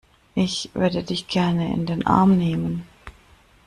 Ich 0.33 0.71
würde 0.73 1.03
dich 1.03 1.27
gerne 1.27 1.71
in 1.75 1.85
den 1.85 2.07
Arm 2.07 2.35
nehmen. 2.35 2.87